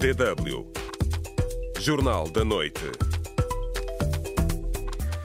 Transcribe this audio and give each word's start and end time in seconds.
DW. 0.00 0.66
Jornal 1.78 2.26
da 2.30 2.42
Noite. 2.42 2.80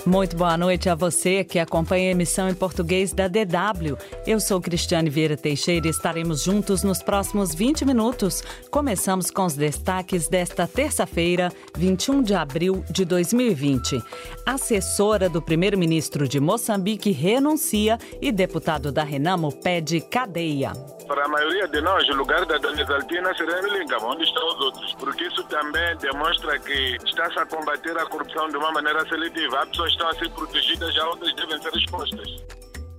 Muito 0.06 0.36
boa 0.36 0.58
noite 0.58 0.90
a 0.90 0.96
você 0.96 1.46
que 1.46 1.60
acompanha 1.60 2.10
a 2.10 2.12
emissão 2.12 2.50
em 2.50 2.54
português 2.54 3.14
da 3.14 3.30
DW. 3.30 3.98
Eu 4.28 4.38
sou 4.42 4.60
Cristiane 4.60 5.10
Vieira 5.10 5.38
Teixeira 5.38 5.88
e 5.88 5.90
estaremos 5.90 6.44
juntos 6.44 6.84
nos 6.84 7.02
próximos 7.02 7.56
20 7.56 7.86
minutos. 7.86 8.44
Começamos 8.70 9.32
com 9.32 9.46
os 9.46 9.56
destaques 9.56 10.28
desta 10.28 10.68
terça-feira, 10.68 11.54
21 11.78 12.22
de 12.22 12.34
abril 12.34 12.84
de 12.92 13.06
2020. 13.06 14.04
Assessora 14.46 15.30
do 15.30 15.42
primeiro-ministro 15.42 16.28
de 16.28 16.42
Moçambique 16.42 17.12
renuncia 17.12 17.98
e 18.22 18.30
deputado 18.30 18.92
da 18.92 19.06
Renamo 19.06 19.54
pede 19.54 20.02
cadeia. 20.02 20.74
Para 21.08 21.26
a 21.26 21.28
maioria 21.28 21.68
de 21.68 21.82
nós, 21.82 22.08
o 22.10 22.14
lugar 22.14 22.46
da 22.46 22.58
Dona 22.58 22.82
Exaltina 22.82 23.32
será 23.36 23.60
em 23.60 23.78
Lingam, 23.78 24.00
onde 24.04 24.24
estão 24.24 24.48
os 24.48 24.60
outros, 24.60 24.96
porque 24.96 25.26
isso 25.26 25.44
também 25.44 25.96
demonstra 25.98 26.58
que 26.58 26.98
está-se 27.06 27.38
a 27.38 27.46
combater 27.46 27.96
a 27.98 28.06
corrupção 28.08 28.48
de 28.50 28.58
uma 28.58 28.72
maneira 28.72 29.08
seletiva. 29.08 29.62
Há 29.62 29.66
pessoas 29.68 29.92
estão 29.92 30.08
a 30.08 30.14
ser 30.16 30.30
protegidas, 30.32 30.94
já 30.94 31.08
outras 31.08 31.34
devem 31.36 31.62
ser 31.62 31.76
expostas. 31.76 32.44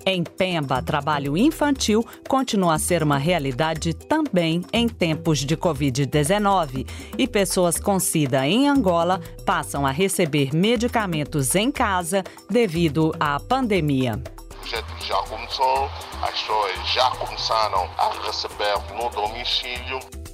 Em 0.08 0.22
Pemba, 0.22 0.80
trabalho 0.80 1.36
infantil 1.36 2.06
continua 2.28 2.74
a 2.74 2.78
ser 2.78 3.02
uma 3.02 3.18
realidade 3.18 3.92
também 3.92 4.62
em 4.72 4.88
tempos 4.88 5.40
de 5.40 5.56
Covid-19 5.56 6.88
e 7.18 7.26
pessoas 7.26 7.80
com 7.80 7.98
SIDA 7.98 8.46
em 8.46 8.68
Angola 8.68 9.20
passam 9.44 9.84
a 9.84 9.90
receber 9.90 10.54
medicamentos 10.54 11.56
em 11.56 11.72
casa 11.72 12.22
devido 12.48 13.12
à 13.18 13.40
pandemia 13.40 14.22
projeto 14.66 15.04
já 15.04 15.22
começou, 15.22 15.90
as 16.22 16.30
pessoas 16.30 16.88
já 16.88 17.10
começaram 17.10 17.88
a 17.96 18.10
receber 18.26 18.76
no 18.94 19.08
domicílio. 19.10 20.25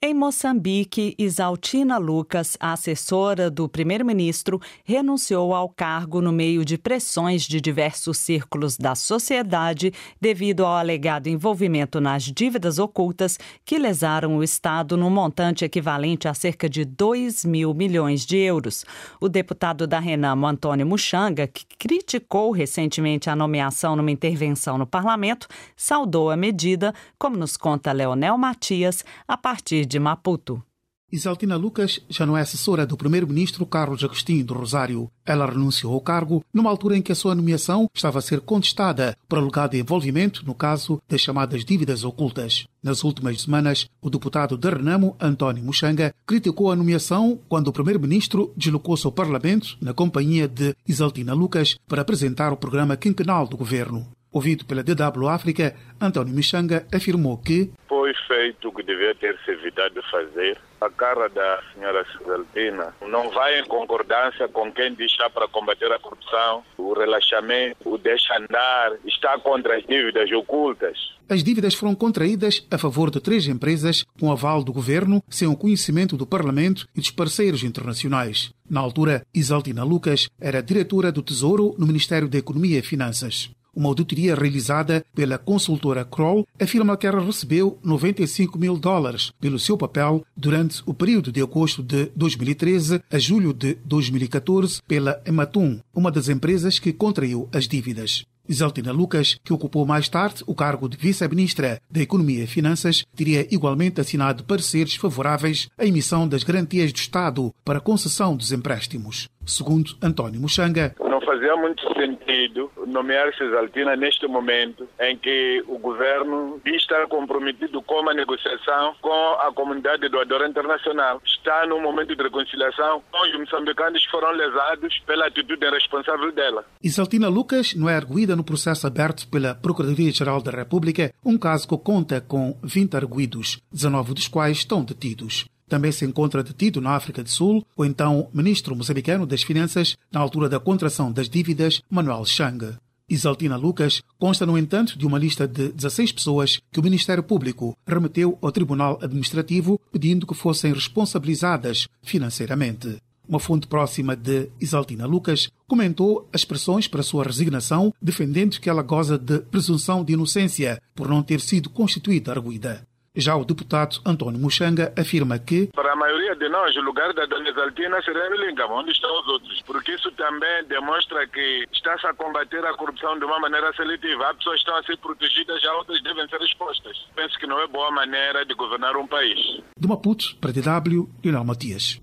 Em 0.00 0.14
Moçambique, 0.14 1.16
Isaltina 1.18 1.98
Lucas, 1.98 2.56
assessora 2.60 3.50
do 3.50 3.68
primeiro-ministro, 3.68 4.60
renunciou 4.84 5.52
ao 5.52 5.68
cargo 5.68 6.20
no 6.20 6.30
meio 6.30 6.64
de 6.64 6.78
pressões 6.78 7.42
de 7.42 7.60
diversos 7.60 8.16
círculos 8.16 8.76
da 8.76 8.94
sociedade 8.94 9.92
devido 10.20 10.64
ao 10.64 10.76
alegado 10.76 11.26
envolvimento 11.26 12.00
nas 12.00 12.22
dívidas 12.22 12.78
ocultas 12.78 13.40
que 13.64 13.76
lesaram 13.76 14.36
o 14.36 14.44
Estado 14.44 14.96
no 14.96 15.10
montante 15.10 15.64
equivalente 15.64 16.28
a 16.28 16.32
cerca 16.32 16.68
de 16.68 16.84
2 16.84 17.44
mil 17.44 17.74
milhões 17.74 18.24
de 18.24 18.36
euros. 18.36 18.86
O 19.20 19.28
deputado 19.28 19.84
da 19.84 19.98
Renamo, 19.98 20.46
Antônio 20.46 20.86
Muxanga, 20.86 21.48
que 21.48 21.64
criticou 21.76 22.52
recentemente 22.52 23.28
a 23.28 23.34
nomeação 23.34 23.96
numa 23.96 24.12
intervenção 24.12 24.78
no 24.78 24.86
parlamento, 24.86 25.48
saudou 25.76 26.30
a 26.30 26.36
medida, 26.36 26.94
como 27.18 27.36
nos 27.36 27.56
conta 27.56 27.90
Leonel 27.90 28.38
Matias, 28.38 29.04
a 29.26 29.36
partir 29.36 29.87
de 29.88 29.98
Maputo. 29.98 30.62
Isaltina 31.10 31.56
Lucas 31.56 32.00
já 32.10 32.26
não 32.26 32.36
é 32.36 32.42
assessora 32.42 32.84
do 32.84 32.94
primeiro-ministro 32.94 33.64
Carlos 33.64 34.04
Agostinho 34.04 34.44
do 34.44 34.52
Rosário. 34.52 35.10
Ela 35.24 35.46
renunciou 35.46 35.94
ao 35.94 36.02
cargo 36.02 36.44
numa 36.52 36.68
altura 36.68 36.98
em 36.98 37.00
que 37.00 37.10
a 37.10 37.14
sua 37.14 37.34
nomeação 37.34 37.88
estava 37.94 38.18
a 38.18 38.22
ser 38.22 38.42
contestada 38.42 39.16
por 39.26 39.38
alegado 39.38 39.74
envolvimento 39.74 40.44
no 40.44 40.54
caso 40.54 41.00
das 41.08 41.22
chamadas 41.22 41.64
dívidas 41.64 42.04
ocultas. 42.04 42.66
Nas 42.82 43.02
últimas 43.04 43.40
semanas, 43.40 43.88
o 44.02 44.10
deputado 44.10 44.58
de 44.58 44.68
Renamo, 44.68 45.16
António 45.18 45.64
Muxanga, 45.64 46.14
criticou 46.26 46.70
a 46.70 46.76
nomeação 46.76 47.38
quando 47.48 47.68
o 47.68 47.72
primeiro-ministro 47.72 48.52
deslocou-se 48.54 49.06
ao 49.06 49.12
Parlamento 49.12 49.78
na 49.80 49.94
companhia 49.94 50.46
de 50.46 50.76
Isaltina 50.86 51.32
Lucas 51.32 51.78
para 51.88 52.02
apresentar 52.02 52.52
o 52.52 52.56
programa 52.58 52.98
quinquenal 52.98 53.48
do 53.48 53.56
governo. 53.56 54.06
Ouvido 54.30 54.66
pela 54.66 54.82
DW 54.82 55.26
África, 55.26 55.74
António 55.98 56.34
Michanga 56.34 56.86
afirmou 56.92 57.38
que 57.38 57.70
foi 57.88 57.97
feito 58.28 58.68
o 58.68 58.72
que 58.72 58.84
devia 58.84 59.14
ter 59.14 59.36
se 59.44 59.50
evitado 59.50 60.00
fazer. 60.10 60.56
A 60.80 60.88
cara 60.88 61.28
da 61.28 61.60
senhora 61.74 62.06
Cisaltina 62.12 62.94
não 63.08 63.30
vai 63.30 63.58
em 63.58 63.64
concordância 63.64 64.46
com 64.46 64.70
quem 64.70 64.94
diz 64.94 65.10
está 65.10 65.28
para 65.28 65.48
combater 65.48 65.90
a 65.90 65.98
corrupção, 65.98 66.62
o 66.76 66.92
relaxamento, 66.92 67.76
o 67.84 67.98
deixa 67.98 68.36
andar, 68.38 68.92
está 69.04 69.36
contra 69.40 69.76
as 69.76 69.84
dívidas 69.84 70.30
ocultas. 70.30 70.96
As 71.28 71.42
dívidas 71.42 71.74
foram 71.74 71.94
contraídas 71.94 72.64
a 72.70 72.78
favor 72.78 73.10
de 73.10 73.20
três 73.20 73.48
empresas 73.48 74.04
com 74.20 74.30
aval 74.30 74.62
do 74.62 74.72
governo, 74.72 75.22
sem 75.28 75.48
o 75.48 75.56
conhecimento 75.56 76.16
do 76.16 76.26
Parlamento 76.26 76.86
e 76.94 77.00
dos 77.00 77.10
parceiros 77.10 77.64
internacionais. 77.64 78.52
Na 78.70 78.80
altura, 78.80 79.22
Isaltina 79.34 79.82
Lucas 79.82 80.28
era 80.40 80.62
diretora 80.62 81.10
do 81.10 81.22
Tesouro 81.22 81.74
no 81.76 81.86
Ministério 81.86 82.28
da 82.28 82.38
Economia 82.38 82.78
e 82.78 82.82
Finanças. 82.82 83.50
Uma 83.74 83.88
auditoria 83.88 84.34
realizada 84.34 85.04
pela 85.14 85.38
consultora 85.38 86.04
Kroll 86.04 86.46
afirma 86.60 86.96
que 86.96 87.06
ela 87.06 87.24
recebeu 87.24 87.78
95 87.84 88.58
mil 88.58 88.76
dólares 88.76 89.32
pelo 89.40 89.58
seu 89.58 89.76
papel 89.76 90.24
durante 90.36 90.82
o 90.86 90.94
período 90.94 91.30
de 91.30 91.42
agosto 91.42 91.82
de 91.82 92.10
2013 92.16 93.02
a 93.10 93.18
julho 93.18 93.52
de 93.52 93.74
2014 93.84 94.82
pela 94.86 95.20
Ematum, 95.24 95.80
uma 95.94 96.10
das 96.10 96.28
empresas 96.28 96.78
que 96.78 96.92
contraiu 96.92 97.48
as 97.52 97.68
dívidas. 97.68 98.24
Isaltina 98.48 98.90
Lucas, 98.92 99.38
que 99.44 99.52
ocupou 99.52 99.84
mais 99.84 100.08
tarde 100.08 100.42
o 100.46 100.54
cargo 100.54 100.88
de 100.88 100.96
vice-ministra 100.96 101.80
da 101.90 102.00
Economia 102.00 102.44
e 102.44 102.46
Finanças, 102.46 103.04
teria 103.14 103.46
igualmente 103.54 104.00
assinado 104.00 104.42
pareceres 104.44 104.94
favoráveis 104.94 105.68
à 105.76 105.84
emissão 105.84 106.26
das 106.26 106.42
garantias 106.42 106.90
do 106.90 106.96
Estado 106.96 107.54
para 107.62 107.80
concessão 107.80 108.34
dos 108.34 108.50
empréstimos. 108.50 109.28
Segundo 109.44 109.96
António 110.00 110.40
Muxanga, 110.40 110.94
fazia 111.38 111.56
muito 111.56 111.82
sentido 111.94 112.70
nomear 112.88 113.32
Cisaltina 113.34 113.94
neste 113.94 114.26
momento 114.26 114.88
em 115.00 115.16
que 115.16 115.62
o 115.68 115.78
governo 115.78 116.60
está 116.66 117.06
comprometido 117.06 117.80
com 117.82 118.08
a 118.08 118.14
negociação 118.14 118.94
com 119.00 119.36
a 119.40 119.52
comunidade 119.52 120.08
doadora 120.08 120.48
internacional. 120.48 121.22
Está 121.24 121.64
num 121.66 121.80
momento 121.80 122.14
de 122.16 122.22
reconciliação 122.22 123.02
com 123.10 123.22
os 123.24 123.38
moçambicanos 123.38 124.04
foram 124.06 124.32
lesados 124.32 124.98
pela 125.06 125.26
atitude 125.26 125.64
irresponsável 125.64 126.32
dela. 126.32 126.64
Isaltina 126.82 127.28
Lucas 127.28 127.74
não 127.74 127.88
é 127.88 127.94
arguída 127.94 128.34
no 128.34 128.44
processo 128.44 128.86
aberto 128.86 129.28
pela 129.28 129.54
Procuradoria-Geral 129.54 130.42
da 130.42 130.50
República, 130.50 131.12
um 131.24 131.38
caso 131.38 131.68
que 131.68 131.78
conta 131.78 132.20
com 132.20 132.58
20 132.64 132.96
arguídos, 132.96 133.60
19 133.70 134.14
dos 134.14 134.26
quais 134.26 134.58
estão 134.58 134.84
detidos. 134.84 135.46
Também 135.68 135.92
se 135.92 136.04
encontra 136.04 136.42
detido 136.42 136.80
na 136.80 136.92
África 136.92 137.22
do 137.22 137.28
Sul 137.28 137.64
o 137.76 137.84
então 137.84 138.28
ministro 138.32 138.74
moçambicano 138.74 139.26
das 139.26 139.42
Finanças, 139.42 139.96
na 140.10 140.20
altura 140.20 140.48
da 140.48 140.58
contração 140.58 141.12
das 141.12 141.28
dívidas, 141.28 141.82
Manuel 141.90 142.24
Chang. 142.24 142.76
Isaltina 143.08 143.56
Lucas 143.56 144.02
consta, 144.18 144.44
no 144.44 144.58
entanto, 144.58 144.98
de 144.98 145.06
uma 145.06 145.18
lista 145.18 145.48
de 145.48 145.68
16 145.72 146.12
pessoas 146.12 146.60
que 146.70 146.78
o 146.78 146.82
Ministério 146.82 147.22
Público 147.22 147.76
remeteu 147.86 148.36
ao 148.42 148.52
Tribunal 148.52 148.98
Administrativo 149.02 149.80
pedindo 149.90 150.26
que 150.26 150.34
fossem 150.34 150.72
responsabilizadas 150.72 151.88
financeiramente. 152.02 152.98
Uma 153.26 153.38
fonte 153.38 153.66
próxima 153.66 154.16
de 154.16 154.48
Isaltina 154.58 155.04
Lucas 155.04 155.50
comentou 155.66 156.26
as 156.32 156.46
pressões 156.46 156.88
para 156.88 157.02
sua 157.02 157.24
resignação, 157.24 157.92
defendendo 158.00 158.58
que 158.58 158.70
ela 158.70 158.82
goza 158.82 159.18
de 159.18 159.40
presunção 159.40 160.02
de 160.02 160.14
inocência 160.14 160.80
por 160.94 161.08
não 161.08 161.22
ter 161.22 161.40
sido 161.40 161.68
constituída 161.68 162.32
arguida. 162.32 162.87
Já 163.18 163.34
o 163.34 163.44
deputado 163.44 164.00
António 164.06 164.38
Muxanga 164.38 164.92
afirma 164.96 165.40
que 165.40 165.66
para 165.74 165.92
a 165.92 165.96
maioria 165.96 166.36
de 166.36 166.48
nós 166.48 166.76
o 166.76 166.80
lugar 166.80 167.12
da 167.12 167.26
Dona 167.26 167.48
Exaltina 167.48 168.00
será 168.00 168.28
em 168.28 168.46
Lingam, 168.46 168.70
onde 168.70 168.92
estão 168.92 169.10
os 169.20 169.26
outros, 169.26 169.60
porque 169.62 169.90
isso 169.92 170.08
também 170.12 170.64
demonstra 170.68 171.26
que 171.26 171.64
está-se 171.72 172.06
a 172.06 172.14
combater 172.14 172.64
a 172.64 172.74
corrupção 172.74 173.18
de 173.18 173.24
uma 173.24 173.40
maneira 173.40 173.74
seletiva. 173.74 174.30
Há 174.30 174.34
pessoas 174.34 174.54
que 174.54 174.60
estão 174.60 174.76
a 174.76 174.82
ser 174.84 174.96
protegidas, 174.98 175.60
já 175.60 175.72
outras 175.74 176.00
devem 176.00 176.28
ser 176.28 176.40
expostas. 176.42 176.96
Penso 177.16 177.36
que 177.40 177.46
não 177.48 177.60
é 177.60 177.66
boa 177.66 177.90
maneira 177.90 178.46
de 178.46 178.54
governar 178.54 178.96
um 178.96 179.08
país. 179.08 179.36
De 179.76 179.88
Maputo, 179.88 180.36
para 180.40 180.52
DW, 180.52 181.10
Leonel 181.24 181.44
Matias. 181.44 182.00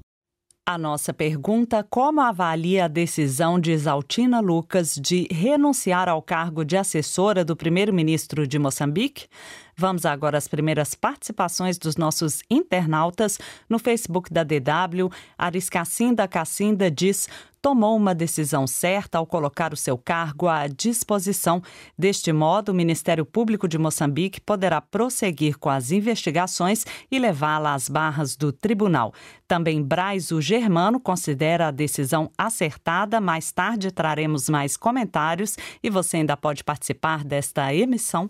A 0.67 0.79
nossa 0.79 1.13
pergunta: 1.13 1.85
como 1.87 2.19
avalia 2.19 2.85
a 2.85 2.87
decisão 2.87 3.59
de 3.59 3.71
Exaltina 3.71 4.39
Lucas 4.41 4.95
de 4.95 5.27
renunciar 5.31 6.09
ao 6.09 6.23
cargo 6.23 6.65
de 6.65 6.75
assessora 6.75 7.45
do 7.45 7.55
primeiro-ministro 7.55 8.47
de 8.47 8.57
Moçambique? 8.57 9.27
Vamos 9.77 10.05
agora 10.05 10.37
às 10.37 10.47
primeiras 10.47 10.95
participações 10.95 11.77
dos 11.77 11.97
nossos 11.97 12.41
internautas 12.49 13.37
no 13.69 13.77
Facebook 13.77 14.31
da 14.31 14.41
DW. 14.41 15.11
Ariscacinda 15.37 16.27
Cacinda 16.29 16.89
diz: 16.89 17.27
tomou 17.65 17.97
uma 17.97 18.15
decisão 18.15 18.67
certa 18.67 19.17
ao 19.17 19.25
colocar 19.25 19.73
o 19.73 19.75
seu 19.75 19.97
cargo 19.97 20.47
à 20.47 20.67
disposição. 20.67 21.61
Deste 21.97 22.31
modo, 22.31 22.69
o 22.69 22.75
Ministério 22.75 23.25
Público 23.25 23.67
de 23.67 23.77
Moçambique 23.77 24.39
poderá 24.39 24.79
prosseguir 24.79 25.57
com 25.57 25.69
as 25.69 25.91
investigações 25.91 26.85
e 27.11 27.19
levá-la 27.19 27.73
às 27.73 27.89
barras 27.89 28.37
do 28.37 28.53
tribunal. 28.53 29.13
Também 29.45 29.83
Braz, 29.83 30.31
o 30.31 30.39
Germano, 30.39 31.01
considera 31.01 31.67
a 31.67 31.71
decisão 31.71 32.31
acertada. 32.37 33.19
Mais 33.19 33.51
tarde 33.51 33.91
traremos 33.91 34.47
mais 34.47 34.77
comentários 34.77 35.57
e 35.83 35.89
você 35.89 36.17
ainda 36.17 36.37
pode 36.37 36.63
participar 36.63 37.25
desta 37.25 37.73
emissão 37.73 38.29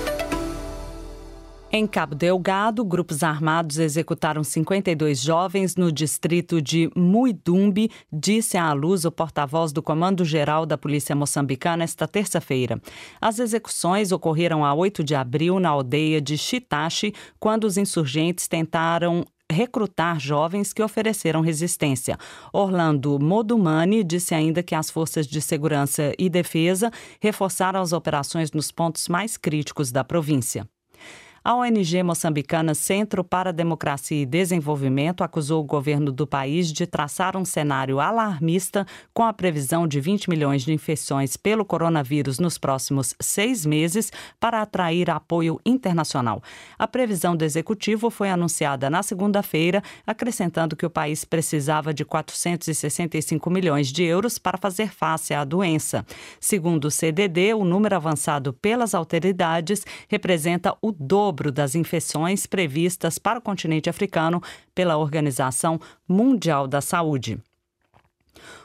Em 1.73 1.87
Cabo 1.87 2.13
Delgado, 2.13 2.83
grupos 2.83 3.23
armados 3.23 3.79
executaram 3.79 4.43
52 4.43 5.21
jovens 5.21 5.77
no 5.77 5.89
distrito 5.89 6.61
de 6.61 6.91
Muidumbi, 6.93 7.89
disse 8.11 8.57
à 8.57 8.73
luz 8.73 9.05
o 9.05 9.11
porta-voz 9.11 9.71
do 9.71 9.81
Comando-Geral 9.81 10.65
da 10.65 10.77
Polícia 10.77 11.15
Moçambicana 11.15 11.85
esta 11.85 12.05
terça-feira. 12.05 12.81
As 13.21 13.39
execuções 13.39 14.11
ocorreram 14.11 14.65
a 14.65 14.73
8 14.73 15.01
de 15.01 15.15
abril 15.15 15.61
na 15.61 15.69
aldeia 15.69 16.19
de 16.19 16.37
Chitachi, 16.37 17.13
quando 17.39 17.63
os 17.63 17.77
insurgentes 17.77 18.49
tentaram 18.49 19.25
recrutar 19.49 20.19
jovens 20.19 20.73
que 20.73 20.83
ofereceram 20.83 21.39
resistência. 21.39 22.17
Orlando 22.51 23.17
Modumani 23.17 24.03
disse 24.03 24.35
ainda 24.35 24.61
que 24.61 24.75
as 24.75 24.89
forças 24.89 25.25
de 25.25 25.41
segurança 25.41 26.11
e 26.19 26.29
defesa 26.29 26.91
reforçaram 27.21 27.79
as 27.79 27.93
operações 27.93 28.51
nos 28.51 28.73
pontos 28.73 29.07
mais 29.07 29.37
críticos 29.37 29.89
da 29.89 30.03
província. 30.03 30.67
A 31.43 31.55
ONG 31.55 32.03
moçambicana 32.03 32.75
Centro 32.75 33.23
para 33.23 33.51
Democracia 33.51 34.21
e 34.21 34.27
Desenvolvimento 34.27 35.23
acusou 35.23 35.63
o 35.63 35.65
governo 35.65 36.11
do 36.11 36.27
país 36.27 36.71
de 36.71 36.85
traçar 36.85 37.35
um 37.35 37.43
cenário 37.43 37.99
alarmista 37.99 38.85
com 39.11 39.23
a 39.23 39.33
previsão 39.33 39.87
de 39.87 39.99
20 39.99 40.29
milhões 40.29 40.61
de 40.61 40.71
infecções 40.71 41.35
pelo 41.35 41.65
coronavírus 41.65 42.37
nos 42.37 42.59
próximos 42.59 43.15
seis 43.19 43.65
meses 43.65 44.11
para 44.39 44.61
atrair 44.61 45.09
apoio 45.09 45.59
internacional. 45.65 46.43
A 46.77 46.87
previsão 46.87 47.35
do 47.35 47.43
executivo 47.43 48.11
foi 48.11 48.29
anunciada 48.29 48.87
na 48.87 49.01
segunda-feira, 49.01 49.81
acrescentando 50.05 50.75
que 50.75 50.85
o 50.85 50.91
país 50.91 51.25
precisava 51.25 51.91
de 51.91 52.05
465 52.05 53.49
milhões 53.49 53.87
de 53.87 54.03
euros 54.03 54.37
para 54.37 54.59
fazer 54.59 54.93
face 54.93 55.33
à 55.33 55.43
doença. 55.43 56.05
Segundo 56.39 56.85
o 56.85 56.91
CDD, 56.91 57.55
o 57.55 57.65
número 57.65 57.95
avançado 57.95 58.53
pelas 58.53 58.93
autoridades 58.93 59.83
representa 60.07 60.77
o 60.83 60.91
dobro 60.91 61.30
dobro 61.31 61.49
das 61.49 61.75
infecções 61.75 62.45
previstas 62.45 63.17
para 63.17 63.39
o 63.39 63.41
continente 63.41 63.89
africano 63.89 64.41
pela 64.75 64.97
Organização 64.97 65.79
Mundial 66.07 66.67
da 66.67 66.81
Saúde. 66.81 67.39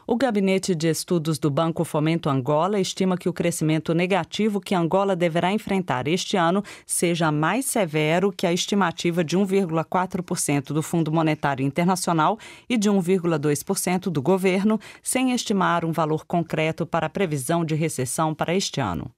O 0.05 0.17
Gabinete 0.17 0.75
de 0.75 0.89
Estudos 0.89 1.39
do 1.39 1.51
Banco 1.51 1.85
Fomento 1.85 2.29
Angola 2.29 2.81
estima 2.81 3.17
que 3.17 3.29
o 3.29 3.33
crescimento 3.33 3.95
negativo 3.95 4.61
que 4.61 4.75
Angola 4.75 5.15
deverá 5.15 5.53
enfrentar 5.53 6.09
este 6.09 6.37
ano 6.37 6.63
seja 6.85 7.31
mais 7.31 7.67
severo 7.67 8.33
que 8.33 8.47
a 8.47 8.53
estimativa 8.53 9.23
de 9.23 9.37
1,4% 9.37 10.73
do 10.73 10.83
Fundo 10.83 11.13
Monetário 11.13 11.65
Internacional 11.65 12.39
e 12.69 12.77
de 12.77 12.91
1,2% 12.91 14.11
do 14.11 14.23
governo, 14.23 14.81
sem 15.03 15.33
estimar 15.33 15.85
um 15.85 15.93
valor 15.93 16.25
concreto 16.25 16.87
para 16.87 17.07
a 17.07 17.11
previsão 17.11 17.65
de 17.65 17.75
recessão 17.75 18.35
para 18.35 18.55
este 18.55 18.81
ano 18.81 19.11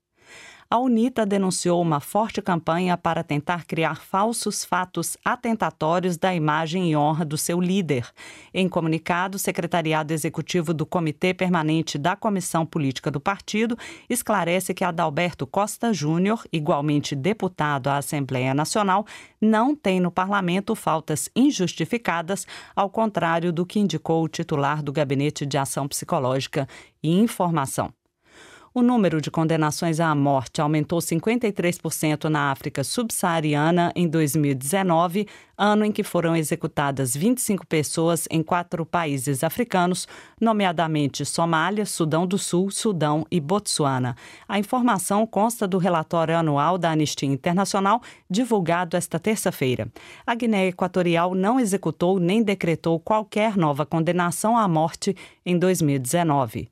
a 0.71 0.77
UNITA 0.77 1.25
denunciou 1.25 1.81
uma 1.81 1.99
forte 1.99 2.43
campanha 2.43 2.95
para 2.95 3.23
tentar 3.23 3.65
criar 3.65 4.01
falsos 4.01 4.63
fatos 4.63 5.17
atentatórios 5.25 6.15
da 6.15 6.33
imagem 6.35 6.91
e 6.91 6.95
honra 6.95 7.25
do 7.25 7.39
seu 7.39 7.59
líder. 7.59 8.07
Em 8.53 8.69
comunicado, 8.69 9.37
o 9.37 9.39
secretariado 9.39 10.13
executivo 10.13 10.71
do 10.71 10.85
Comitê 10.85 11.33
Permanente 11.33 11.97
da 11.97 12.15
Comissão 12.15 12.67
Política 12.67 13.09
do 13.09 13.19
partido 13.19 13.75
esclarece 14.07 14.71
que 14.75 14.83
Adalberto 14.83 15.47
Costa 15.47 15.91
Júnior, 15.91 16.45
igualmente 16.53 17.15
deputado 17.15 17.87
à 17.87 17.97
Assembleia 17.97 18.53
Nacional, 18.53 19.07
não 19.41 19.75
tem 19.75 19.99
no 19.99 20.11
parlamento 20.11 20.75
faltas 20.75 21.31
injustificadas, 21.35 22.45
ao 22.75 22.91
contrário 22.91 23.51
do 23.51 23.65
que 23.65 23.79
indicou 23.79 24.23
o 24.23 24.29
titular 24.29 24.83
do 24.83 24.91
Gabinete 24.91 25.47
de 25.47 25.57
Ação 25.57 25.87
Psicológica 25.87 26.67
e 27.01 27.19
Informação. 27.19 27.98
O 28.71 28.83
número 28.83 29.19
de 29.19 29.31
condenações 29.31 29.99
à 29.99 30.13
morte 30.13 30.61
aumentou 30.61 30.99
53% 30.99 32.25
na 32.25 32.51
África 32.51 32.83
subsaariana 32.83 33.91
em 33.95 34.07
2019, 34.07 35.27
ano 35.57 35.85
em 35.85 35.91
que 35.91 36.03
foram 36.03 36.35
executadas 36.35 37.15
25 37.15 37.65
pessoas 37.65 38.27
em 38.29 38.43
quatro 38.43 38.85
países 38.85 39.43
africanos, 39.43 40.07
nomeadamente 40.39 41.25
Somália, 41.25 41.83
Sudão 41.83 42.27
do 42.27 42.37
Sul, 42.37 42.69
Sudão 42.69 43.25
e 43.31 43.39
Botsuana. 43.39 44.15
A 44.47 44.59
informação 44.59 45.25
consta 45.25 45.67
do 45.67 45.79
relatório 45.79 46.37
anual 46.37 46.77
da 46.77 46.91
Anistia 46.91 47.27
Internacional, 47.27 48.03
divulgado 48.29 48.95
esta 48.95 49.17
terça-feira. 49.17 49.87
A 50.27 50.35
Guiné 50.35 50.67
Equatorial 50.67 51.33
não 51.33 51.59
executou 51.59 52.19
nem 52.19 52.43
decretou 52.43 52.99
qualquer 52.99 53.57
nova 53.57 53.83
condenação 53.83 54.55
à 54.55 54.67
morte 54.67 55.15
em 55.43 55.57
2019. 55.57 56.69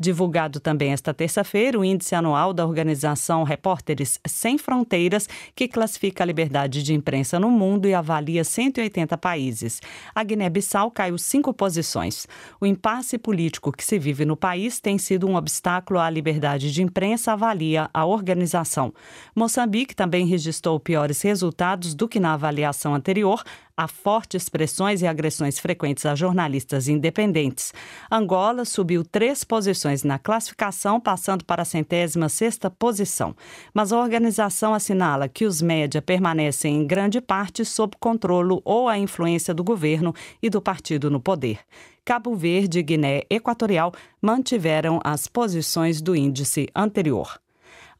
Divulgado 0.00 0.60
também 0.60 0.92
esta 0.92 1.12
terça-feira 1.12 1.78
o 1.78 1.84
índice 1.84 2.14
anual 2.14 2.54
da 2.54 2.64
organização 2.64 3.42
Repórteres 3.42 4.18
Sem 4.26 4.56
Fronteiras, 4.56 5.28
que 5.54 5.68
classifica 5.68 6.24
a 6.24 6.26
liberdade 6.26 6.82
de 6.82 6.94
imprensa 6.94 7.38
no 7.38 7.50
mundo 7.50 7.86
e 7.86 7.92
avalia 7.92 8.42
180 8.42 9.18
países. 9.18 9.78
A 10.14 10.24
Guiné-Bissau 10.24 10.90
caiu 10.90 11.18
cinco 11.18 11.52
posições. 11.52 12.26
O 12.58 12.64
impasse 12.64 13.18
político 13.18 13.70
que 13.70 13.84
se 13.84 13.98
vive 13.98 14.24
no 14.24 14.38
país 14.38 14.80
tem 14.80 14.96
sido 14.96 15.28
um 15.28 15.36
obstáculo 15.36 16.00
à 16.00 16.08
liberdade 16.08 16.72
de 16.72 16.82
imprensa, 16.82 17.32
avalia 17.34 17.90
a 17.92 18.06
organização. 18.06 18.94
Moçambique 19.36 19.94
também 19.94 20.24
registrou 20.24 20.80
piores 20.80 21.20
resultados 21.20 21.94
do 21.94 22.08
que 22.08 22.18
na 22.18 22.32
avaliação 22.32 22.94
anterior, 22.94 23.44
há 23.80 23.88
fortes 23.88 24.46
pressões 24.48 25.00
e 25.00 25.06
agressões 25.06 25.58
frequentes 25.58 26.04
a 26.04 26.14
jornalistas 26.14 26.86
independentes. 26.86 27.72
Angola 28.10 28.66
subiu 28.66 29.02
três 29.02 29.42
posições 29.42 29.89
na 30.04 30.18
classificação, 30.18 31.00
passando 31.00 31.44
para 31.44 31.62
a 31.62 31.64
centésima 31.64 32.28
sexta 32.28 32.70
posição. 32.70 33.34
Mas 33.74 33.92
a 33.92 34.00
organização 34.00 34.72
assinala 34.72 35.28
que 35.28 35.44
os 35.44 35.60
média 35.60 36.00
permanecem 36.00 36.76
em 36.76 36.86
grande 36.86 37.20
parte 37.20 37.64
sob 37.64 37.96
controle 37.98 38.60
ou 38.64 38.88
a 38.88 38.96
influência 38.96 39.52
do 39.52 39.64
governo 39.64 40.14
e 40.42 40.48
do 40.48 40.62
partido 40.62 41.10
no 41.10 41.20
poder. 41.20 41.58
Cabo 42.04 42.34
Verde 42.34 42.78
e 42.78 42.82
Guiné 42.82 43.22
Equatorial 43.28 43.92
mantiveram 44.22 45.00
as 45.04 45.26
posições 45.26 46.00
do 46.00 46.16
índice 46.16 46.68
anterior. 46.74 47.40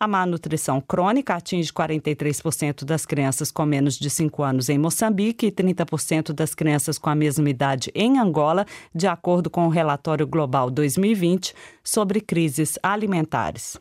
A 0.02 0.08
má 0.08 0.24
nutrição 0.24 0.80
crônica 0.80 1.34
atinge 1.34 1.70
43% 1.70 2.86
das 2.86 3.04
crianças 3.04 3.52
com 3.52 3.66
menos 3.66 3.98
de 3.98 4.08
5 4.08 4.42
anos 4.42 4.70
em 4.70 4.78
Moçambique 4.78 5.44
e 5.44 5.52
30% 5.52 6.32
das 6.32 6.54
crianças 6.54 6.96
com 6.96 7.10
a 7.10 7.14
mesma 7.14 7.50
idade 7.50 7.92
em 7.94 8.18
Angola, 8.18 8.64
de 8.94 9.06
acordo 9.06 9.50
com 9.50 9.66
o 9.66 9.68
relatório 9.68 10.26
Global 10.26 10.70
2020 10.70 11.52
sobre 11.84 12.22
crises 12.22 12.78
alimentares. 12.82 13.78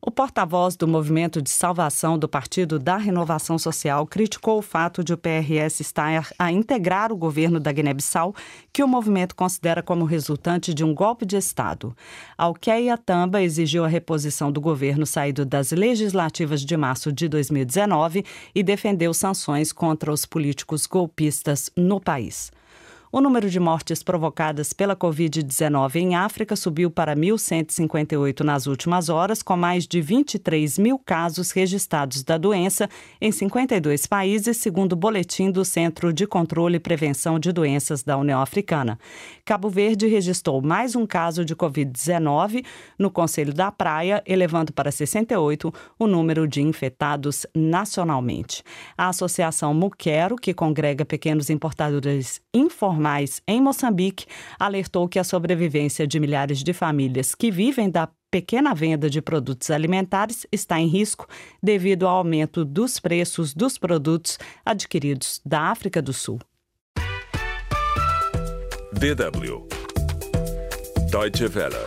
O 0.00 0.12
porta-voz 0.12 0.76
do 0.76 0.86
Movimento 0.86 1.42
de 1.42 1.50
Salvação 1.50 2.16
do 2.16 2.28
Partido 2.28 2.78
da 2.78 2.96
Renovação 2.96 3.58
Social 3.58 4.06
criticou 4.06 4.58
o 4.58 4.62
fato 4.62 5.02
de 5.02 5.12
o 5.12 5.18
PRS 5.18 5.80
estar 5.80 6.28
a 6.38 6.52
integrar 6.52 7.12
o 7.12 7.16
governo 7.16 7.58
da 7.58 7.72
Guiné-Bissau, 7.72 8.32
que 8.72 8.82
o 8.84 8.86
movimento 8.86 9.34
considera 9.34 9.82
como 9.82 10.04
resultante 10.04 10.72
de 10.72 10.84
um 10.84 10.94
golpe 10.94 11.26
de 11.26 11.36
Estado. 11.36 11.96
Alqueia 12.36 12.96
Tamba 12.96 13.42
exigiu 13.42 13.84
a 13.84 13.88
reposição 13.88 14.52
do 14.52 14.60
governo 14.60 15.04
saído 15.04 15.44
das 15.44 15.72
legislativas 15.72 16.60
de 16.60 16.76
março 16.76 17.12
de 17.12 17.28
2019 17.28 18.24
e 18.54 18.62
defendeu 18.62 19.12
sanções 19.12 19.72
contra 19.72 20.12
os 20.12 20.24
políticos 20.24 20.86
golpistas 20.86 21.72
no 21.76 22.00
país. 22.00 22.52
O 23.10 23.22
número 23.22 23.48
de 23.48 23.58
mortes 23.58 24.02
provocadas 24.02 24.74
pela 24.74 24.94
Covid-19 24.94 25.96
em 25.96 26.14
África 26.14 26.54
subiu 26.54 26.90
para 26.90 27.16
1.158 27.16 28.40
nas 28.40 28.66
últimas 28.66 29.08
horas, 29.08 29.42
com 29.42 29.56
mais 29.56 29.86
de 29.86 30.02
23 30.02 30.78
mil 30.78 30.98
casos 30.98 31.50
registrados 31.50 32.22
da 32.22 32.36
doença 32.36 32.86
em 33.18 33.32
52 33.32 34.04
países, 34.04 34.58
segundo 34.58 34.92
o 34.92 34.96
boletim 34.96 35.50
do 35.50 35.64
Centro 35.64 36.12
de 36.12 36.26
Controle 36.26 36.76
e 36.76 36.80
Prevenção 36.80 37.38
de 37.38 37.50
Doenças 37.50 38.02
da 38.02 38.18
União 38.18 38.42
Africana. 38.42 38.98
Cabo 39.48 39.70
Verde 39.70 40.06
registrou 40.06 40.60
mais 40.60 40.94
um 40.94 41.06
caso 41.06 41.42
de 41.42 41.56
Covid-19 41.56 42.66
no 42.98 43.10
Conselho 43.10 43.54
da 43.54 43.72
Praia, 43.72 44.22
elevando 44.26 44.74
para 44.74 44.90
68 44.90 45.72
o 45.98 46.06
número 46.06 46.46
de 46.46 46.60
infectados 46.60 47.46
nacionalmente. 47.56 48.62
A 48.94 49.08
Associação 49.08 49.72
Muquero, 49.72 50.36
que 50.36 50.52
congrega 50.52 51.02
pequenos 51.02 51.48
importadores 51.48 52.42
informais, 52.52 53.40
em 53.48 53.58
Moçambique 53.58 54.26
alertou 54.60 55.08
que 55.08 55.18
a 55.18 55.24
sobrevivência 55.24 56.06
de 56.06 56.20
milhares 56.20 56.62
de 56.62 56.74
famílias 56.74 57.34
que 57.34 57.50
vivem 57.50 57.88
da 57.88 58.06
pequena 58.30 58.74
venda 58.74 59.08
de 59.08 59.22
produtos 59.22 59.70
alimentares 59.70 60.46
está 60.52 60.78
em 60.78 60.88
risco 60.88 61.26
devido 61.62 62.06
ao 62.06 62.18
aumento 62.18 62.66
dos 62.66 63.00
preços 63.00 63.54
dos 63.54 63.78
produtos 63.78 64.38
adquiridos 64.62 65.40
da 65.42 65.70
África 65.70 66.02
do 66.02 66.12
Sul. 66.12 66.38
DW 68.94 69.68
Deutsche 71.10 71.44
Welle 71.44 71.86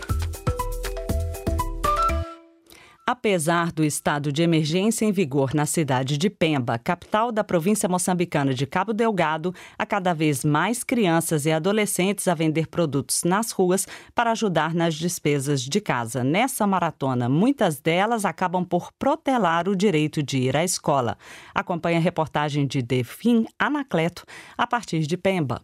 Apesar 3.08 3.72
do 3.72 3.84
estado 3.84 4.32
de 4.32 4.44
emergência 4.44 5.04
em 5.06 5.12
vigor 5.12 5.56
na 5.56 5.66
cidade 5.66 6.16
de 6.16 6.30
Pemba, 6.30 6.78
capital 6.78 7.32
da 7.32 7.44
província 7.44 7.90
moçambicana 7.90 8.54
de 8.54 8.68
Cabo 8.68 8.94
Delgado, 8.94 9.54
há 9.80 9.86
cada 9.86 10.14
vez 10.14 10.46
mais 10.46 10.84
crianças 10.84 11.48
e 11.48 11.52
adolescentes 11.52 12.28
a 12.28 12.36
vender 12.36 12.68
produtos 12.68 13.24
nas 13.24 13.50
ruas 13.50 13.88
para 14.14 14.32
ajudar 14.32 14.76
nas 14.76 14.94
despesas 14.94 15.62
de 15.62 15.82
casa. 15.82 16.24
Nessa 16.24 16.68
maratona, 16.68 17.28
muitas 17.28 17.80
delas 17.80 18.26
acabam 18.26 18.64
por 18.64 18.94
protelar 18.94 19.68
o 19.68 19.76
direito 19.76 20.22
de 20.22 20.38
ir 20.38 20.56
à 20.56 20.64
escola. 20.64 21.18
Acompanhe 21.54 21.98
a 21.98 22.00
reportagem 22.00 22.68
de 22.68 22.84
Defim 22.84 23.48
Anacleto 23.58 24.24
a 24.56 24.68
partir 24.68 25.00
de 25.00 25.18
Pemba. 25.18 25.62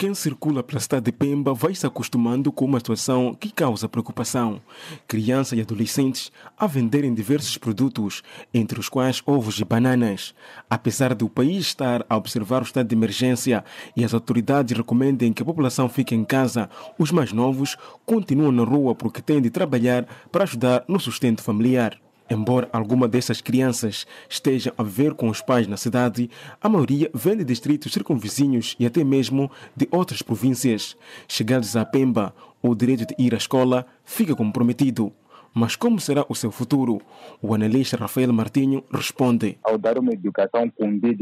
Quem 0.00 0.14
circula 0.14 0.62
pela 0.62 0.78
cidade 0.78 1.06
de 1.06 1.10
Pemba 1.12 1.52
vai 1.52 1.74
se 1.74 1.84
acostumando 1.84 2.52
com 2.52 2.64
uma 2.64 2.78
situação 2.78 3.34
que 3.34 3.50
causa 3.50 3.88
preocupação. 3.88 4.62
Crianças 5.08 5.58
e 5.58 5.60
adolescentes 5.60 6.30
a 6.56 6.68
venderem 6.68 7.12
diversos 7.12 7.58
produtos, 7.58 8.22
entre 8.54 8.78
os 8.78 8.88
quais 8.88 9.20
ovos 9.26 9.58
e 9.58 9.64
bananas. 9.64 10.36
Apesar 10.70 11.16
do 11.16 11.28
país 11.28 11.66
estar 11.66 12.06
a 12.08 12.16
observar 12.16 12.62
o 12.62 12.64
estado 12.64 12.86
de 12.86 12.94
emergência 12.94 13.64
e 13.96 14.04
as 14.04 14.14
autoridades 14.14 14.76
recomendem 14.76 15.32
que 15.32 15.42
a 15.42 15.46
população 15.46 15.88
fique 15.88 16.14
em 16.14 16.24
casa, 16.24 16.70
os 16.96 17.10
mais 17.10 17.32
novos 17.32 17.76
continuam 18.06 18.52
na 18.52 18.62
rua 18.62 18.94
porque 18.94 19.20
têm 19.20 19.42
de 19.42 19.50
trabalhar 19.50 20.06
para 20.30 20.44
ajudar 20.44 20.84
no 20.86 21.00
sustento 21.00 21.42
familiar. 21.42 21.98
Embora 22.30 22.68
alguma 22.72 23.08
dessas 23.08 23.40
crianças 23.40 24.06
estejam 24.28 24.72
a 24.76 24.82
viver 24.82 25.14
com 25.14 25.28
os 25.28 25.40
pais 25.40 25.66
na 25.66 25.76
cidade, 25.76 26.30
a 26.60 26.68
maioria 26.68 27.10
vem 27.14 27.36
de 27.36 27.44
distritos 27.44 27.92
circunvizinhos 27.92 28.76
e 28.78 28.84
até 28.84 29.02
mesmo 29.02 29.50
de 29.74 29.88
outras 29.90 30.20
províncias. 30.20 30.96
Chegados 31.26 31.74
a 31.74 31.84
Pemba, 31.84 32.34
o 32.60 32.74
direito 32.74 33.06
de 33.06 33.14
ir 33.18 33.34
à 33.34 33.38
escola 33.38 33.86
fica 34.04 34.34
comprometido. 34.34 35.12
Mas 35.54 35.74
como 35.74 35.98
será 35.98 36.24
o 36.28 36.34
seu 36.34 36.50
futuro? 36.50 37.00
O 37.40 37.54
analista 37.54 37.96
Rafael 37.96 38.32
Martinho 38.32 38.84
responde. 38.92 39.58
Ao 39.64 39.78
dar 39.78 39.98
uma 39.98 40.12
educação 40.12 40.70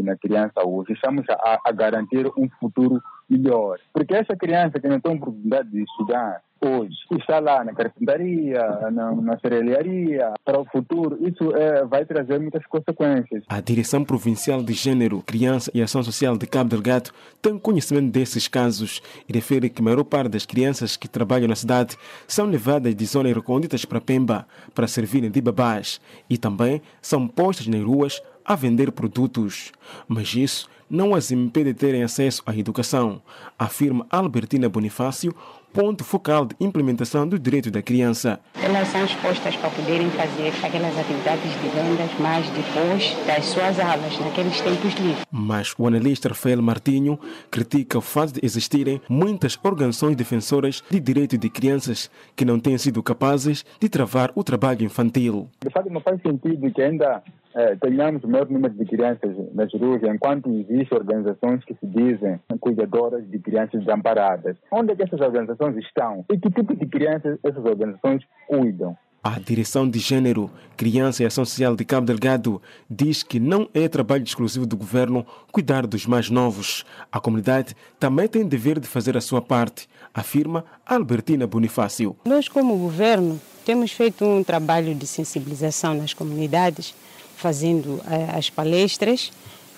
na 0.02 0.16
criança 0.16 0.66
hoje, 0.66 0.92
estamos 0.92 1.24
a, 1.30 1.60
a 1.64 1.72
garantir 1.72 2.26
um 2.36 2.48
futuro 2.60 3.00
melhor. 3.28 3.78
Porque 3.92 4.14
essa 4.14 4.36
criança 4.36 4.80
que 4.80 4.88
não 4.88 5.00
tem 5.00 5.14
oportunidade 5.14 5.70
de 5.70 5.82
estudar, 5.82 6.40
hoje 6.60 6.94
está 7.18 7.38
lá 7.38 7.64
na 7.64 7.72
carpintaria, 7.72 8.90
na, 8.90 9.12
na 9.14 9.38
cerealiaria, 9.38 10.32
para 10.44 10.58
o 10.58 10.64
futuro, 10.64 11.18
isso 11.26 11.54
é, 11.54 11.84
vai 11.84 12.04
trazer 12.04 12.38
muitas 12.40 12.64
consequências. 12.66 13.44
A 13.48 13.60
Direção 13.60 14.04
Provincial 14.04 14.62
de 14.62 14.72
Gênero, 14.72 15.22
Criança 15.22 15.70
e 15.74 15.82
Ação 15.82 16.02
Social 16.02 16.36
de 16.36 16.46
Cabo 16.46 16.70
Delgado 16.70 17.10
tem 17.42 17.58
conhecimento 17.58 18.10
desses 18.10 18.48
casos 18.48 19.02
e 19.28 19.32
refere 19.32 19.68
que 19.68 19.80
a 19.80 19.84
maior 19.84 20.04
parte 20.04 20.30
das 20.30 20.46
crianças 20.46 20.96
que 20.96 21.08
trabalham 21.08 21.48
na 21.48 21.56
cidade 21.56 21.96
são 22.26 22.46
levadas 22.46 22.94
de 22.94 23.04
zonas 23.04 23.34
recônditas 23.34 23.84
para 23.84 24.00
Pemba 24.00 24.46
para 24.74 24.86
servirem 24.86 25.30
de 25.30 25.40
babás 25.40 26.00
e 26.28 26.38
também 26.38 26.80
são 27.02 27.28
postas 27.28 27.66
nas 27.66 27.82
ruas 27.82 28.22
a 28.44 28.54
vender 28.54 28.92
produtos. 28.92 29.72
Mas 30.08 30.34
isso 30.34 30.68
não 30.88 31.14
as 31.14 31.30
impede 31.30 31.72
de 31.72 31.78
terem 31.78 32.02
acesso 32.02 32.42
à 32.46 32.56
educação, 32.56 33.20
afirma 33.58 34.06
Albertina 34.10 34.68
Bonifácio, 34.68 35.34
ponto 35.76 36.02
focal 36.02 36.46
de 36.46 36.56
implementação 36.58 37.28
do 37.28 37.38
direito 37.38 37.70
da 37.70 37.82
criança. 37.82 38.40
Elas 38.64 38.88
são 38.88 39.04
expostas 39.04 39.54
para 39.56 39.68
poderem 39.68 40.08
fazer 40.08 40.48
aquelas 40.64 40.98
atividades 40.98 41.52
de 41.52 41.68
vendas, 41.68 42.10
mas 42.18 42.48
depois 42.48 43.14
das 43.26 43.44
suas 43.44 43.78
aulas, 43.78 44.18
naqueles 44.18 44.58
tempos 44.62 44.94
livres. 44.94 45.26
Mas 45.30 45.74
o 45.78 45.86
analista 45.86 46.30
Rafael 46.30 46.62
Martinho 46.62 47.20
critica 47.50 47.98
o 47.98 48.00
fato 48.00 48.32
de 48.32 48.40
existirem 48.42 49.02
muitas 49.06 49.58
organizações 49.62 50.16
defensoras 50.16 50.82
de 50.90 50.98
direito 50.98 51.36
de 51.36 51.50
crianças 51.50 52.10
que 52.34 52.46
não 52.46 52.58
têm 52.58 52.78
sido 52.78 53.02
capazes 53.02 53.62
de 53.78 53.90
travar 53.90 54.32
o 54.34 54.42
trabalho 54.42 54.82
infantil. 54.82 55.50
De 55.62 55.70
fato, 55.70 55.90
não 55.90 56.00
faz 56.00 56.22
sentido 56.22 56.70
que 56.70 56.80
ainda 56.80 57.22
é, 57.56 57.74
tenhamos 57.76 58.22
o 58.22 58.28
maior 58.28 58.46
número 58.50 58.74
de 58.74 58.84
crianças 58.84 59.34
nas 59.54 59.72
ruas, 59.72 60.02
enquanto 60.02 60.50
existem 60.50 60.98
organizações 60.98 61.64
que 61.64 61.74
se 61.74 61.86
dizem 61.86 62.38
cuidadoras 62.60 63.26
de 63.30 63.38
crianças 63.38 63.80
desamparadas. 63.80 64.56
Onde 64.70 64.92
é 64.92 64.96
que 64.96 65.02
essas 65.02 65.20
organizações 65.22 65.65
estão? 65.76 66.24
E 66.30 66.38
que 66.38 66.50
tipo 66.50 66.76
de 66.76 66.86
crianças 66.86 67.38
essas 67.42 67.64
organizações 67.64 68.22
cuidam? 68.46 68.96
A 69.24 69.40
Direção 69.40 69.90
de 69.90 69.98
Gênero, 69.98 70.48
Criança 70.76 71.22
e 71.22 71.26
Ação 71.26 71.44
Social 71.44 71.74
de 71.74 71.84
Cabo 71.84 72.06
Delgado 72.06 72.62
diz 72.88 73.24
que 73.24 73.40
não 73.40 73.68
é 73.74 73.88
trabalho 73.88 74.22
exclusivo 74.22 74.64
do 74.64 74.76
governo 74.76 75.26
cuidar 75.50 75.84
dos 75.84 76.06
mais 76.06 76.30
novos. 76.30 76.84
A 77.10 77.18
comunidade 77.18 77.74
também 77.98 78.28
tem 78.28 78.46
dever 78.46 78.78
de 78.78 78.86
fazer 78.86 79.16
a 79.16 79.20
sua 79.20 79.42
parte, 79.42 79.88
afirma 80.14 80.64
Albertina 80.86 81.44
Bonifácio. 81.44 82.16
Nós, 82.24 82.48
como 82.48 82.78
governo, 82.78 83.40
temos 83.64 83.90
feito 83.90 84.24
um 84.24 84.44
trabalho 84.44 84.94
de 84.94 85.08
sensibilização 85.08 85.92
nas 85.94 86.14
comunidades 86.14 86.94
fazendo 87.36 88.00
eh, 88.08 88.28
as 88.32 88.48
palestras 88.48 89.32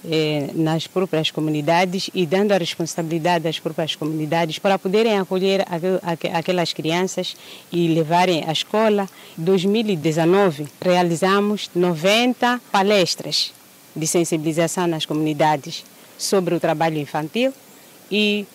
eh, 0.04 0.50
nas 0.54 0.86
próprias 0.86 1.30
comunidades 1.30 2.10
e 2.14 2.24
dando 2.24 2.52
a 2.52 2.58
responsabilidade 2.58 3.48
às 3.48 3.58
próprias 3.58 3.96
comunidades 3.96 4.58
para 4.58 4.78
poderem 4.78 5.18
acolher 5.18 5.64
aquelas 6.32 6.72
crianças 6.72 7.36
e 7.72 7.88
levarem 7.88 8.44
à 8.46 8.52
escola. 8.52 9.08
Em 9.38 9.42
2019, 9.42 10.66
realizamos 10.80 11.70
90 11.74 12.60
palestras 12.70 13.52
de 13.94 14.06
sensibilização 14.06 14.86
nas 14.86 15.04
comunidades 15.04 15.84
sobre 16.16 16.54
o 16.54 16.60
trabalho 16.60 16.98
infantil 16.98 17.52
e 18.10 18.46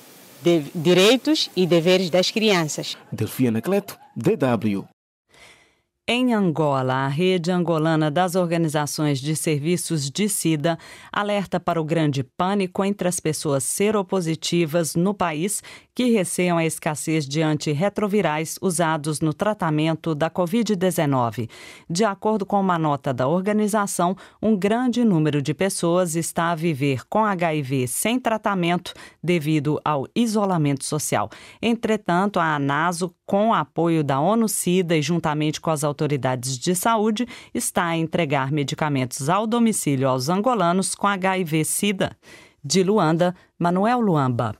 de 0.41 0.63
direitos 0.75 1.49
e 1.55 1.65
deveres 1.65 2.09
das 2.09 2.29
crianças. 2.31 2.97
Delfina 3.11 3.61
Cleto, 3.61 3.97
DW. 4.15 4.92
Em 6.05 6.33
Angola, 6.33 7.05
a 7.05 7.07
rede 7.07 7.49
angolana 7.49 8.11
das 8.11 8.35
organizações 8.35 9.21
de 9.21 9.37
serviços 9.37 10.11
de 10.11 10.27
SIDA 10.27 10.77
alerta 11.09 11.61
para 11.61 11.79
o 11.79 11.85
grande 11.85 12.25
pânico 12.25 12.83
entre 12.83 13.07
as 13.07 13.21
pessoas 13.21 13.63
seropositivas 13.63 14.95
no 14.95 15.13
país 15.13 15.63
que 15.95 16.11
receiam 16.11 16.57
a 16.57 16.65
escassez 16.65 17.25
de 17.25 17.41
antirretrovirais 17.41 18.57
usados 18.61 19.21
no 19.21 19.33
tratamento 19.33 20.13
da 20.13 20.29
Covid-19. 20.29 21.49
De 21.89 22.03
acordo 22.03 22.45
com 22.45 22.59
uma 22.59 22.77
nota 22.77 23.13
da 23.13 23.25
organização, 23.25 24.13
um 24.41 24.57
grande 24.57 25.05
número 25.05 25.41
de 25.41 25.53
pessoas 25.53 26.17
está 26.17 26.51
a 26.51 26.55
viver 26.55 27.05
com 27.07 27.23
HIV 27.23 27.87
sem 27.87 28.19
tratamento 28.19 28.93
devido 29.23 29.79
ao 29.85 30.05
isolamento 30.13 30.83
social. 30.83 31.29
Entretanto, 31.61 32.41
a 32.41 32.55
ANASO, 32.55 33.13
com 33.25 33.53
apoio 33.53 34.03
da 34.03 34.19
ONU-SIDA 34.19 34.97
e 34.97 35.01
juntamente 35.01 35.61
com 35.61 35.69
as 35.69 35.83
autoridades 35.93 36.57
de 36.57 36.75
saúde, 36.75 37.27
está 37.53 37.85
a 37.85 37.97
entregar 37.97 38.51
medicamentos 38.51 39.29
ao 39.29 39.45
domicílio 39.45 40.09
aos 40.09 40.27
angolanos 40.27 40.95
com 40.95 41.07
HIV-SIDA. 41.07 42.17
De 42.63 42.81
Luanda, 42.81 43.35
Manuel 43.59 43.99
Luamba. 43.99 44.55